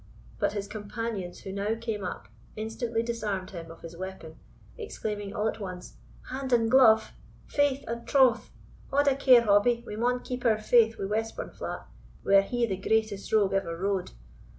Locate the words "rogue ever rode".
13.31-14.09